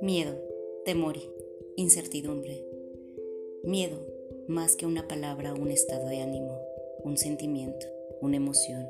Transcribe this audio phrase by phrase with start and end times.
[0.00, 0.38] Miedo,
[0.84, 1.16] temor,
[1.76, 2.64] incertidumbre.
[3.62, 3.98] Miedo,
[4.46, 6.60] más que una palabra, un estado de ánimo,
[7.02, 7.86] un sentimiento,
[8.20, 8.86] una emoción,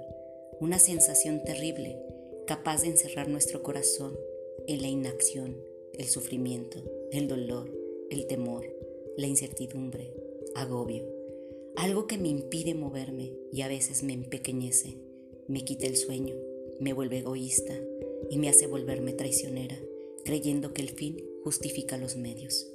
[0.60, 2.02] una sensación terrible
[2.46, 4.18] capaz de encerrar nuestro corazón
[4.66, 5.56] en la inacción,
[5.92, 6.82] el sufrimiento,
[7.12, 7.70] el dolor,
[8.10, 8.66] el temor,
[9.16, 10.12] la incertidumbre,
[10.54, 11.04] agobio.
[11.76, 14.98] Algo que me impide moverme y a veces me empequeñece,
[15.48, 16.34] me quita el sueño,
[16.80, 17.74] me vuelve egoísta
[18.30, 19.76] y me hace volverme traicionera
[20.24, 22.66] creyendo que el fin justifica los medios.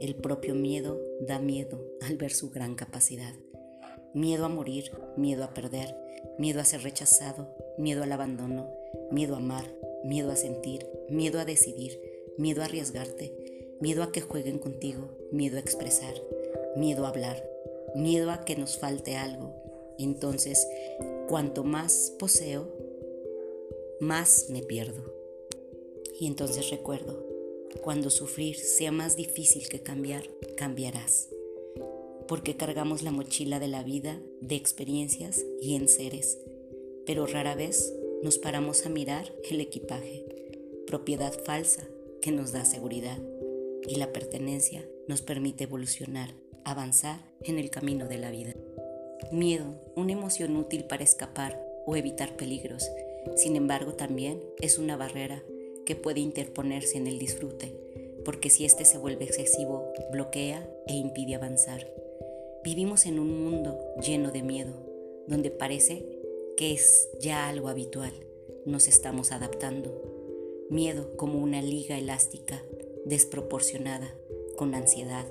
[0.00, 3.34] El propio miedo da miedo al ver su gran capacidad.
[4.14, 5.96] Miedo a morir, miedo a perder,
[6.38, 8.68] miedo a ser rechazado, miedo al abandono,
[9.10, 9.64] miedo a amar,
[10.04, 11.98] miedo a sentir, miedo a decidir,
[12.36, 13.32] miedo a arriesgarte,
[13.80, 16.14] miedo a que jueguen contigo, miedo a expresar,
[16.76, 17.48] miedo a hablar,
[17.94, 19.61] miedo a que nos falte algo.
[19.98, 20.66] Entonces,
[21.28, 22.68] cuanto más poseo,
[24.00, 25.14] más me pierdo.
[26.18, 27.24] Y entonces recuerdo,
[27.82, 30.24] cuando sufrir sea más difícil que cambiar,
[30.56, 31.28] cambiarás.
[32.28, 36.38] Porque cargamos la mochila de la vida, de experiencias y en seres,
[37.06, 40.24] pero rara vez nos paramos a mirar el equipaje,
[40.86, 41.88] propiedad falsa
[42.20, 43.18] que nos da seguridad
[43.88, 46.30] y la pertenencia nos permite evolucionar,
[46.64, 48.54] avanzar en el camino de la vida.
[49.30, 52.90] Miedo, una emoción útil para escapar o evitar peligros,
[53.36, 55.42] sin embargo también es una barrera
[55.86, 57.74] que puede interponerse en el disfrute,
[58.24, 61.86] porque si éste se vuelve excesivo, bloquea e impide avanzar.
[62.64, 64.72] Vivimos en un mundo lleno de miedo,
[65.26, 66.04] donde parece
[66.56, 68.12] que es ya algo habitual.
[68.66, 70.00] Nos estamos adaptando.
[70.70, 72.62] Miedo como una liga elástica,
[73.04, 74.14] desproporcionada,
[74.56, 75.26] con ansiedad,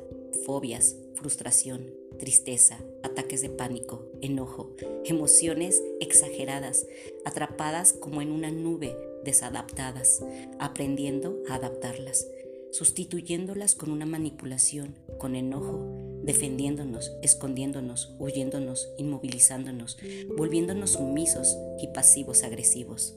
[0.45, 6.86] fobias, frustración, tristeza, ataques de pánico, enojo, emociones exageradas,
[7.25, 10.23] atrapadas como en una nube desadaptadas,
[10.59, 12.27] aprendiendo a adaptarlas,
[12.72, 15.83] sustituyéndolas con una manipulación, con enojo,
[16.21, 19.98] defendiéndonos, escondiéndonos, huyéndonos, inmovilizándonos,
[20.37, 23.15] volviéndonos sumisos y pasivos agresivos.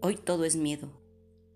[0.00, 0.90] Hoy todo es miedo,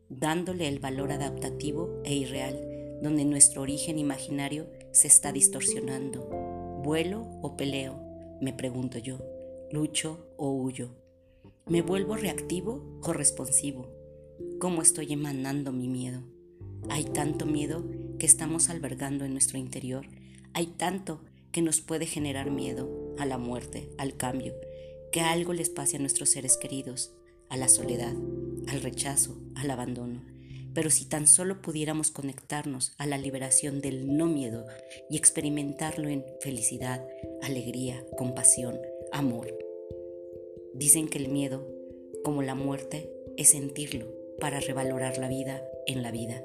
[0.08, 2.56] dándole el valor adaptativo e irreal,
[3.02, 6.45] donde nuestro origen imaginario se está distorsionando.
[6.86, 8.00] ¿Vuelo o peleo?
[8.40, 9.18] Me pregunto yo.
[9.72, 10.90] ¿Lucho o huyo?
[11.66, 13.88] ¿Me vuelvo reactivo o responsivo?
[14.60, 16.22] ¿Cómo estoy emanando mi miedo?
[16.88, 17.84] Hay tanto miedo
[18.20, 20.06] que estamos albergando en nuestro interior.
[20.52, 24.54] Hay tanto que nos puede generar miedo a la muerte, al cambio,
[25.10, 27.12] que algo les pase a nuestros seres queridos,
[27.50, 28.14] a la soledad,
[28.68, 30.35] al rechazo, al abandono.
[30.76, 34.64] Pero si tan solo pudiéramos conectarnos a la liberación del no miedo
[35.10, 37.04] y experimentarlo en felicidad,
[37.42, 38.78] alegría, compasión,
[39.10, 39.52] amor,
[40.78, 41.66] Dicen que el miedo,
[42.22, 46.44] como la muerte, es sentirlo para revalorar la vida en la vida.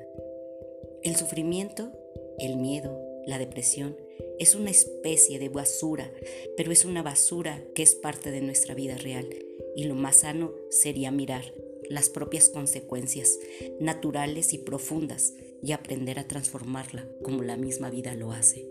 [1.03, 1.92] El sufrimiento,
[2.40, 3.98] el miedo, la depresión,
[4.40, 6.09] es una especie de basura,
[6.56, 9.28] pero es una basura que es parte de nuestra vida real
[9.75, 11.53] y lo más sano sería mirar
[11.91, 13.38] las propias consecuencias
[13.79, 18.68] naturales y profundas y aprender a transformarla como la misma vida lo hace.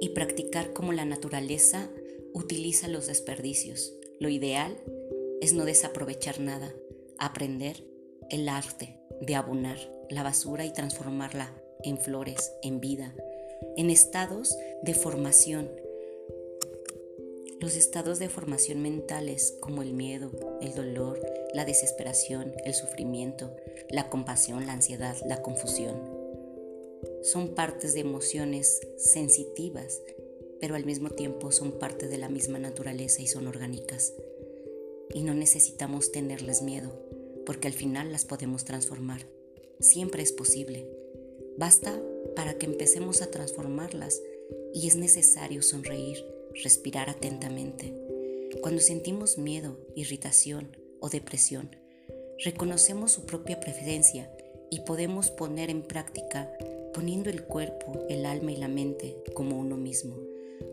[0.00, 1.90] Y practicar como la naturaleza
[2.32, 4.76] utiliza los desperdicios, lo ideal
[5.40, 6.74] es no desaprovechar nada,
[7.18, 7.84] aprender
[8.30, 9.78] el arte de abonar
[10.10, 13.14] la basura y transformarla en flores, en vida,
[13.76, 15.70] en estados de formación.
[17.60, 21.20] Los estados de formación mentales como el miedo, el dolor,
[21.54, 23.54] la desesperación, el sufrimiento,
[23.90, 26.16] la compasión, la ansiedad, la confusión,
[27.22, 30.00] son partes de emociones sensitivas
[30.60, 34.14] pero al mismo tiempo son parte de la misma naturaleza y son orgánicas.
[35.12, 36.92] Y no necesitamos tenerles miedo,
[37.44, 39.26] porque al final las podemos transformar.
[39.80, 40.88] Siempre es posible.
[41.58, 42.00] Basta
[42.34, 44.20] para que empecemos a transformarlas
[44.74, 46.24] y es necesario sonreír,
[46.62, 47.94] respirar atentamente.
[48.62, 51.74] Cuando sentimos miedo, irritación o depresión,
[52.44, 54.30] reconocemos su propia preferencia
[54.70, 56.50] y podemos poner en práctica
[56.92, 60.16] poniendo el cuerpo, el alma y la mente como uno mismo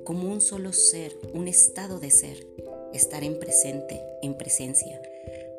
[0.04, 2.46] como un solo ser, un estado de ser,
[2.94, 5.02] estar en presente, en presencia,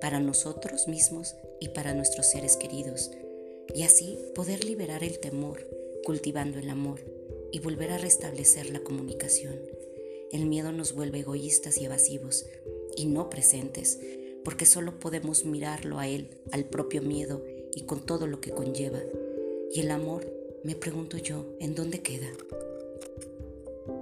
[0.00, 3.10] para nosotros mismos y para nuestros seres queridos,
[3.74, 5.66] y así poder liberar el temor,
[6.04, 7.00] cultivando el amor
[7.52, 9.60] y volver a restablecer la comunicación.
[10.30, 12.44] El miedo nos vuelve egoístas y evasivos,
[12.96, 13.98] y no presentes,
[14.44, 17.42] porque solo podemos mirarlo a él, al propio miedo
[17.74, 19.00] y con todo lo que conlleva.
[19.72, 20.30] Y el amor,
[20.62, 22.28] me pregunto yo, ¿en dónde queda?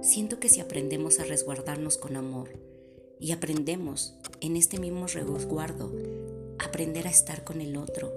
[0.01, 2.49] Siento que si aprendemos a resguardarnos con amor
[3.19, 5.93] y aprendemos en este mismo resguardo,
[6.59, 8.11] aprender a estar con el otro,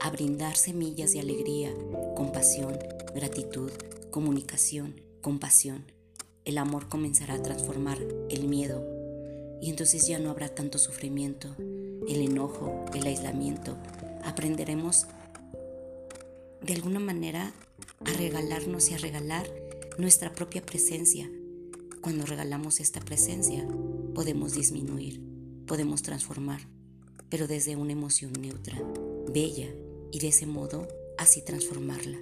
[0.00, 1.74] a brindar semillas de alegría,
[2.16, 2.78] compasión,
[3.14, 3.70] gratitud,
[4.10, 5.84] comunicación, compasión.
[6.44, 7.98] El amor comenzará a transformar
[8.30, 8.95] el miedo
[9.60, 11.54] y entonces ya no habrá tanto sufrimiento,
[12.08, 13.76] el enojo, el aislamiento.
[14.24, 15.06] Aprenderemos
[16.62, 17.52] de alguna manera
[18.04, 19.48] a regalarnos y a regalar
[19.98, 21.30] nuestra propia presencia.
[22.00, 23.66] Cuando regalamos esta presencia,
[24.14, 25.20] podemos disminuir,
[25.66, 26.60] podemos transformar,
[27.30, 28.80] pero desde una emoción neutra,
[29.32, 29.68] bella,
[30.12, 30.88] y de ese modo
[31.18, 32.18] así transformarla.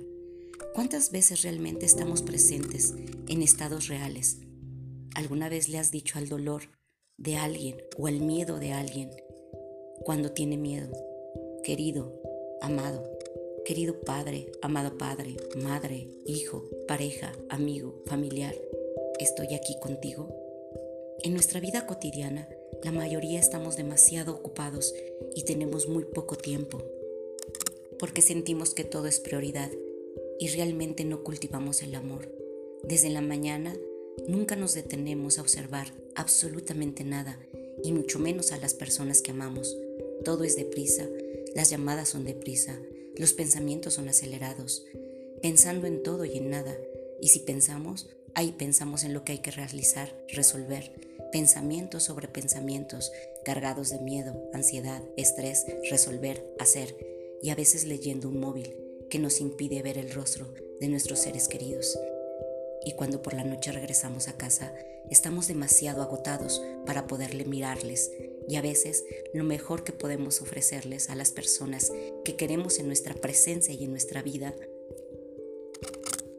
[0.75, 2.95] ¿Cuántas veces realmente estamos presentes
[3.29, 4.39] en estados reales?
[5.15, 6.63] ¿Alguna vez le has dicho al dolor
[7.17, 9.11] de alguien o al miedo de alguien
[10.01, 10.93] cuando tiene miedo?
[11.63, 12.21] Querido,
[12.61, 13.11] amado,
[13.65, 18.55] querido padre, amado padre, madre, hijo, pareja, amigo, familiar,
[19.19, 20.29] ¿estoy aquí contigo?
[21.23, 22.49] En nuestra vida cotidiana,
[22.83, 24.95] la mayoría estamos demasiado ocupados
[25.35, 26.83] y tenemos muy poco tiempo,
[27.99, 29.71] porque sentimos que todo es prioridad
[30.39, 32.31] y realmente no cultivamos el amor.
[32.83, 33.75] Desde la mañana
[34.29, 37.39] nunca nos detenemos a observar absolutamente nada
[37.83, 39.77] y mucho menos a las personas que amamos.
[40.25, 41.07] Todo es deprisa,
[41.55, 42.79] las llamadas son deprisa,
[43.17, 44.85] los pensamientos son acelerados,
[45.43, 46.77] pensando en todo y en nada.
[47.21, 50.93] Y si pensamos, ahí pensamos en lo que hay que realizar, resolver.
[51.31, 53.13] Pensamientos sobre pensamientos,
[53.45, 56.97] cargados de miedo, ansiedad, estrés, resolver, hacer.
[57.43, 58.75] Y a veces leyendo un móvil
[59.11, 61.99] que nos impide ver el rostro de nuestros seres queridos.
[62.85, 64.73] Y cuando por la noche regresamos a casa,
[65.11, 68.11] estamos demasiado agotados para poderle mirarles
[68.49, 71.93] y a veces lo mejor que podemos ofrecerles a las personas
[72.25, 74.55] que queremos en nuestra presencia y en nuestra vida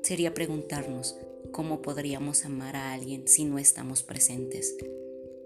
[0.03, 1.17] sería preguntarnos
[1.51, 4.75] cómo podríamos amar a alguien si no estamos presentes.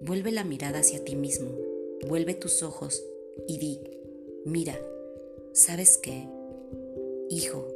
[0.01, 1.51] Vuelve la mirada hacia ti mismo,
[2.07, 3.03] vuelve tus ojos
[3.47, 3.79] y di,
[4.45, 4.77] mira,
[5.53, 6.27] ¿sabes qué?
[7.29, 7.67] Hijo,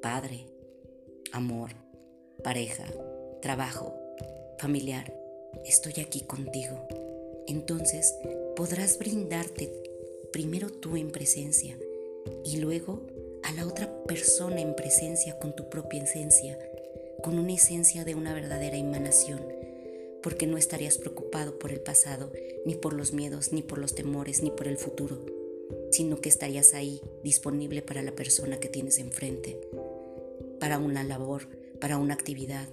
[0.00, 0.46] padre,
[1.30, 1.70] amor,
[2.42, 2.84] pareja,
[3.40, 3.94] trabajo,
[4.58, 5.12] familiar,
[5.64, 6.86] estoy aquí contigo.
[7.46, 8.14] Entonces
[8.56, 9.72] podrás brindarte
[10.32, 11.76] primero tú en presencia
[12.44, 13.02] y luego
[13.42, 16.58] a la otra persona en presencia con tu propia esencia,
[17.22, 19.40] con una esencia de una verdadera emanación,
[20.22, 22.32] porque no estarías preocupado por el pasado,
[22.64, 25.24] ni por los miedos, ni por los temores, ni por el futuro,
[25.90, 29.60] sino que estarías ahí disponible para la persona que tienes enfrente,
[30.60, 31.48] para una labor,
[31.82, 32.68] para una actividad,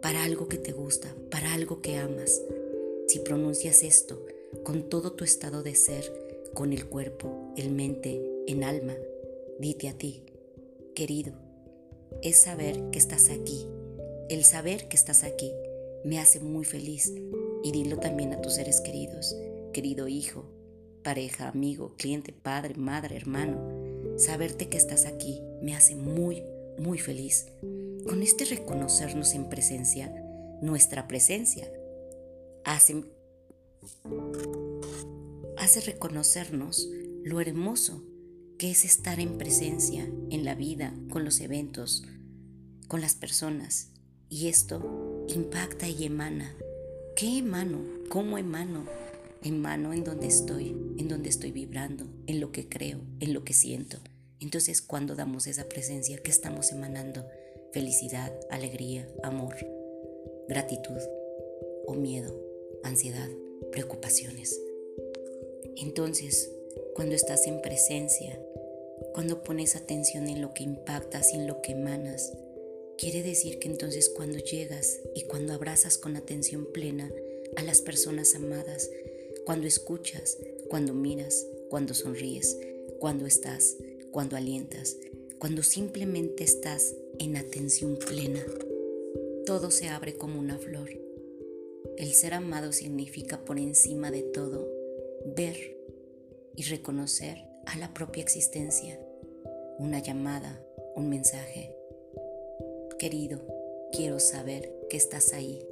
[0.00, 2.40] para algo que te gusta, para algo que amas.
[3.06, 4.24] Si pronuncias esto
[4.64, 6.10] con todo tu estado de ser,
[6.54, 8.94] con el cuerpo, el mente, en alma,
[9.60, 10.22] dite a ti,
[10.94, 11.34] querido,
[12.22, 13.66] es saber que estás aquí.
[14.30, 15.52] El saber que estás aquí
[16.02, 17.12] me hace muy feliz
[17.62, 19.36] y dilo también a tus seres queridos,
[19.74, 20.46] querido hijo,
[21.02, 23.60] pareja, amigo, cliente, padre, madre, hermano.
[24.16, 26.42] Saberte que estás aquí me hace muy,
[26.78, 27.48] muy feliz.
[28.08, 30.14] Con este reconocernos en presencia,
[30.62, 31.68] nuestra presencia
[32.64, 33.02] hace,
[35.84, 36.88] reconocernos
[37.24, 38.04] lo hermoso
[38.58, 42.04] que es estar en presencia en la vida, con los eventos,
[42.86, 43.90] con las personas.
[44.28, 46.54] Y esto impacta y emana.
[47.16, 47.80] ¿Qué emano?
[48.08, 48.84] ¿Cómo emano?
[49.42, 53.52] Emano en donde estoy, en donde estoy vibrando, en lo que creo, en lo que
[53.52, 53.98] siento.
[54.38, 57.26] Entonces, cuando damos esa presencia, ¿qué estamos emanando?
[57.76, 59.54] Felicidad, alegría, amor,
[60.48, 60.98] gratitud
[61.86, 62.34] o miedo
[62.82, 63.28] ansiedad,
[63.70, 64.58] preocupaciones.
[65.76, 66.50] Entonces,
[66.94, 68.40] cuando estás en presencia,
[69.12, 72.32] cuando pones atención en lo que impactas y en lo que emanas,
[72.96, 77.12] quiere decir que entonces cuando llegas y cuando abrazas con atención plena
[77.56, 78.88] a las personas amadas,
[79.44, 80.38] cuando escuchas,
[80.70, 82.56] cuando miras, cuando sonríes,
[83.00, 83.76] cuando estás,
[84.12, 84.96] cuando alientas,
[85.38, 88.44] cuando simplemente estás en atención plena,
[89.46, 90.90] todo se abre como una flor.
[91.96, 94.68] El ser amado significa por encima de todo
[95.36, 95.76] ver
[96.56, 99.00] y reconocer a la propia existencia,
[99.78, 101.74] una llamada, un mensaje.
[102.98, 103.40] Querido,
[103.92, 105.66] quiero saber que estás ahí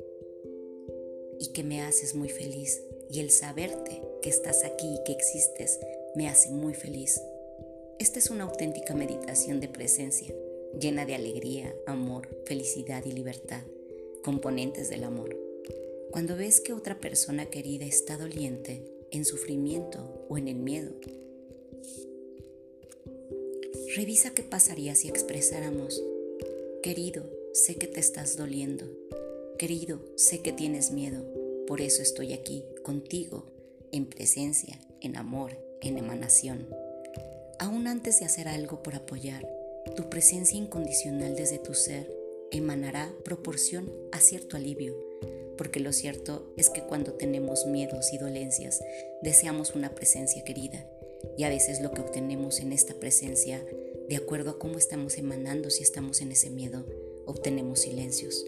[1.39, 2.83] y que me haces muy feliz.
[3.11, 5.79] Y el saberte que estás aquí y que existes
[6.15, 7.21] me hace muy feliz.
[7.99, 10.35] Esta es una auténtica meditación de presencia,
[10.81, 13.63] llena de alegría, amor, felicidad y libertad,
[14.23, 15.37] componentes del amor.
[16.11, 20.93] Cuando ves que otra persona querida está doliente, en sufrimiento o en el miedo,
[23.97, 26.03] revisa qué pasaría si expresáramos,
[26.83, 28.87] querido, sé que te estás doliendo,
[29.59, 31.25] querido, sé que tienes miedo,
[31.67, 33.47] por eso estoy aquí contigo
[33.93, 36.67] en presencia, en amor, en emanación.
[37.61, 39.49] Aún antes de hacer algo por apoyar,
[39.93, 42.11] tu presencia incondicional desde tu ser
[42.51, 44.97] emanará proporción a cierto alivio,
[45.57, 48.83] porque lo cierto es que cuando tenemos miedos y dolencias,
[49.23, 50.89] deseamos una presencia querida,
[51.37, 53.65] y a veces lo que obtenemos en esta presencia,
[54.09, 56.85] de acuerdo a cómo estamos emanando si estamos en ese miedo,
[57.27, 58.45] obtenemos silencios,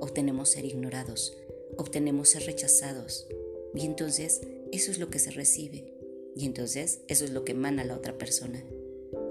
[0.00, 1.36] obtenemos ser ignorados,
[1.76, 3.26] obtenemos ser rechazados,
[3.74, 4.40] y entonces
[4.72, 5.94] eso es lo que se recibe,
[6.36, 8.62] y entonces eso es lo que emana la otra persona.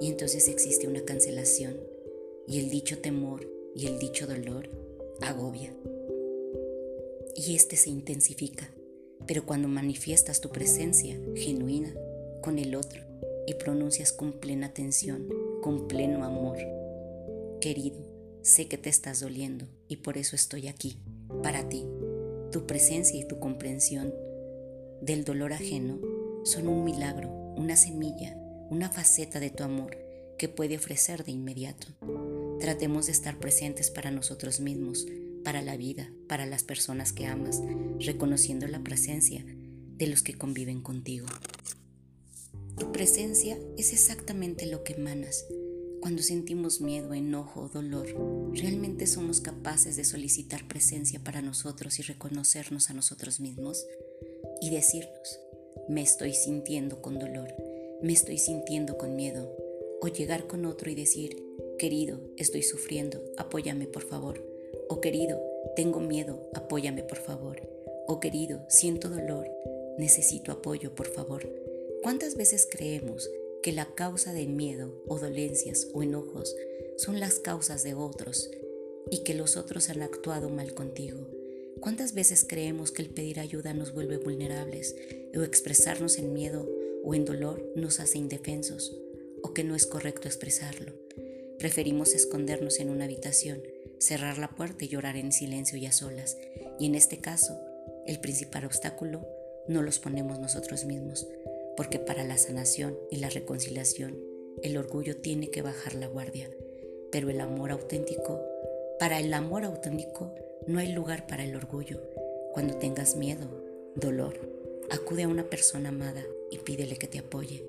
[0.02, 1.78] Y entonces existe una cancelación
[2.48, 4.70] y el dicho temor y el dicho dolor
[5.22, 5.74] agobia.
[7.36, 8.70] Y este se intensifica,
[9.28, 11.94] pero cuando manifiestas tu presencia genuina
[12.42, 13.02] con el otro
[13.46, 15.28] y pronuncias con plena atención,
[15.62, 16.58] con pleno amor,
[17.60, 18.00] querido,
[18.42, 20.98] sé que te estás doliendo y por eso estoy aquí,
[21.44, 21.86] para ti.
[22.52, 24.14] Tu presencia y tu comprensión
[25.02, 26.00] del dolor ajeno
[26.44, 28.36] son un milagro, una semilla,
[28.70, 29.98] una faceta de tu amor
[30.38, 31.88] que puede ofrecer de inmediato.
[32.60, 35.06] Tratemos de estar presentes para nosotros mismos,
[35.44, 37.62] para la vida, para las personas que amas,
[38.00, 41.28] reconociendo la presencia de los que conviven contigo.
[42.78, 45.46] Tu presencia es exactamente lo que emanas.
[46.00, 48.08] Cuando sentimos miedo, enojo o dolor,
[48.54, 53.86] ¿realmente somos capaces de solicitar presencia para nosotros y reconocernos a nosotros mismos?
[54.62, 55.40] Y decirnos,
[55.90, 57.54] me estoy sintiendo con dolor,
[58.02, 59.54] me estoy sintiendo con miedo,
[60.02, 61.44] o llegar con otro y decir,
[61.78, 64.46] querido, estoy sufriendo, apóyame por favor,
[64.88, 65.42] o querido,
[65.76, 67.62] tengo miedo, apóyame por favor,
[68.08, 69.50] o querido, siento dolor,
[69.98, 71.52] necesito apoyo por favor.
[72.02, 73.30] ¿Cuántas veces creemos
[73.62, 76.56] que la causa de miedo o dolencias o enojos
[76.96, 78.50] son las causas de otros
[79.12, 81.28] y que los otros han actuado mal contigo?
[81.82, 84.96] ¿Cuántas veces creemos que el pedir ayuda nos vuelve vulnerables
[85.38, 86.68] o expresarnos en miedo
[87.04, 88.98] o en dolor nos hace indefensos
[89.42, 90.94] o que no es correcto expresarlo?
[91.58, 93.62] Preferimos escondernos en una habitación,
[94.00, 96.38] cerrar la puerta y llorar en silencio y a solas.
[96.80, 97.60] Y en este caso,
[98.06, 99.28] el principal obstáculo
[99.68, 101.28] no los ponemos nosotros mismos,
[101.76, 104.18] porque para la sanación y la reconciliación
[104.64, 106.50] el orgullo tiene que bajar la guardia,
[107.12, 108.42] pero el amor auténtico,
[109.00, 110.36] para el amor auténtico
[110.68, 112.02] no hay lugar para el orgullo.
[112.54, 113.48] Cuando tengas miedo,
[113.96, 114.40] dolor,
[114.90, 117.66] acude a una persona amada y pídele que te apoye.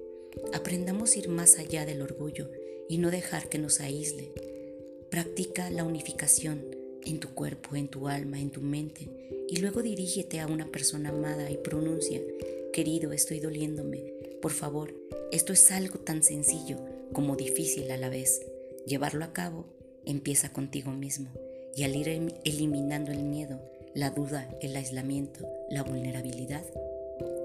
[0.52, 2.50] Aprendamos a ir más allá del orgullo
[2.88, 4.32] y no dejar que nos aísle.
[5.10, 6.64] Practica la unificación
[7.04, 9.08] en tu cuerpo, en tu alma, en tu mente
[9.48, 12.20] y luego dirígete a una persona amada y pronuncia,
[12.72, 14.94] querido, estoy doliéndome, por favor,
[15.32, 16.78] esto es algo tan sencillo
[17.12, 18.40] como difícil a la vez.
[18.86, 19.66] Llevarlo a cabo
[20.06, 21.30] empieza contigo mismo
[21.76, 22.08] y al ir
[22.44, 23.60] eliminando el miedo,
[23.94, 26.64] la duda, el aislamiento, la vulnerabilidad,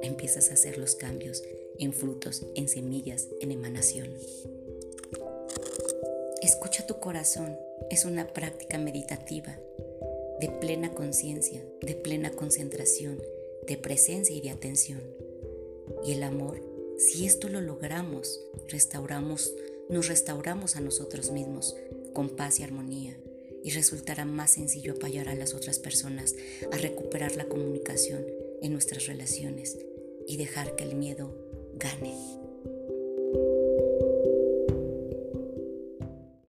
[0.05, 1.43] empiezas a hacer los cambios
[1.79, 4.09] en frutos, en semillas, en emanación.
[6.41, 7.57] Escucha tu corazón
[7.89, 9.59] es una práctica meditativa
[10.39, 13.21] de plena conciencia, de plena concentración,
[13.67, 15.01] de presencia y de atención.
[16.05, 16.61] Y el amor,
[16.97, 19.53] si esto lo logramos, restauramos,
[19.89, 21.75] nos restauramos a nosotros mismos
[22.13, 23.17] con paz y armonía,
[23.63, 26.35] y resultará más sencillo apoyar a las otras personas
[26.71, 28.25] a recuperar la comunicación
[28.61, 29.77] en nuestras relaciones
[30.27, 31.35] y dejar que el miedo
[31.73, 32.34] gane.